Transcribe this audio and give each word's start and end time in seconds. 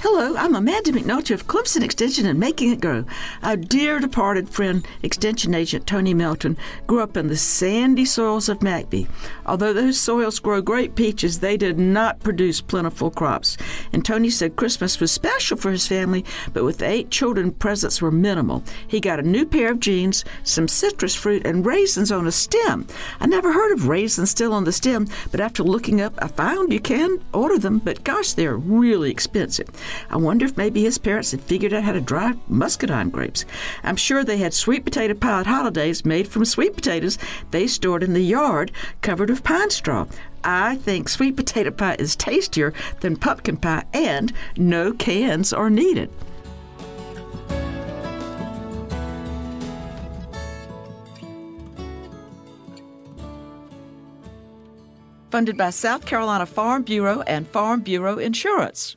Hello, 0.00 0.36
I'm 0.36 0.54
Amanda 0.54 0.92
McNulty 0.92 1.32
of 1.32 1.48
Clemson 1.48 1.82
Extension 1.82 2.24
and 2.24 2.38
Making 2.38 2.70
It 2.70 2.80
Grow. 2.80 3.04
Our 3.42 3.56
dear 3.56 3.98
departed 3.98 4.48
friend, 4.48 4.86
Extension 5.02 5.56
Agent 5.56 5.88
Tony 5.88 6.14
Melton, 6.14 6.56
grew 6.86 7.00
up 7.00 7.16
in 7.16 7.26
the 7.26 7.36
sandy 7.36 8.04
soils 8.04 8.48
of 8.48 8.60
McBee. 8.60 9.08
Although 9.44 9.72
those 9.72 9.98
soils 9.98 10.38
grow 10.38 10.62
great 10.62 10.94
peaches, 10.94 11.40
they 11.40 11.56
did 11.56 11.80
not 11.80 12.20
produce 12.20 12.60
plentiful 12.60 13.10
crops. 13.10 13.56
And 13.92 14.04
Tony 14.04 14.30
said 14.30 14.54
Christmas 14.54 15.00
was 15.00 15.10
special 15.10 15.56
for 15.56 15.72
his 15.72 15.88
family, 15.88 16.24
but 16.52 16.62
with 16.62 16.80
eight 16.80 17.10
children, 17.10 17.50
presents 17.50 18.00
were 18.00 18.12
minimal. 18.12 18.62
He 18.86 19.00
got 19.00 19.18
a 19.18 19.28
new 19.28 19.44
pair 19.44 19.72
of 19.72 19.80
jeans, 19.80 20.24
some 20.44 20.68
citrus 20.68 21.16
fruit, 21.16 21.44
and 21.44 21.66
raisins 21.66 22.12
on 22.12 22.28
a 22.28 22.32
stem. 22.32 22.86
I 23.18 23.26
never 23.26 23.52
heard 23.52 23.72
of 23.72 23.88
raisins 23.88 24.30
still 24.30 24.52
on 24.52 24.62
the 24.62 24.70
stem, 24.70 25.08
but 25.32 25.40
after 25.40 25.64
looking 25.64 26.00
up, 26.00 26.14
I 26.18 26.28
found 26.28 26.72
you 26.72 26.78
can 26.78 27.20
order 27.34 27.58
them, 27.58 27.80
but 27.80 28.04
gosh, 28.04 28.34
they're 28.34 28.56
really 28.56 29.10
expensive. 29.10 29.68
I 30.10 30.16
wonder 30.16 30.44
if 30.44 30.56
maybe 30.56 30.82
his 30.82 30.98
parents 30.98 31.30
had 31.30 31.40
figured 31.40 31.72
out 31.72 31.84
how 31.84 31.92
to 31.92 32.00
dry 32.00 32.34
muscadine 32.48 33.10
grapes. 33.10 33.44
I'm 33.82 33.96
sure 33.96 34.24
they 34.24 34.38
had 34.38 34.54
sweet 34.54 34.84
potato 34.84 35.14
pie 35.14 35.40
at 35.40 35.46
holidays 35.46 36.04
made 36.04 36.28
from 36.28 36.44
sweet 36.44 36.74
potatoes 36.74 37.18
they 37.50 37.66
stored 37.66 38.02
in 38.02 38.12
the 38.12 38.20
yard 38.20 38.72
covered 39.02 39.30
with 39.30 39.44
pine 39.44 39.70
straw. 39.70 40.06
I 40.44 40.76
think 40.76 41.08
sweet 41.08 41.36
potato 41.36 41.70
pie 41.70 41.96
is 41.98 42.16
tastier 42.16 42.72
than 43.00 43.16
pumpkin 43.16 43.56
pie, 43.56 43.84
and 43.92 44.32
no 44.56 44.92
cans 44.92 45.52
are 45.52 45.70
needed. 45.70 46.10
Funded 55.30 55.58
by 55.58 55.70
South 55.70 56.06
Carolina 56.06 56.46
Farm 56.46 56.82
Bureau 56.82 57.20
and 57.22 57.46
Farm 57.46 57.80
Bureau 57.80 58.18
Insurance. 58.18 58.96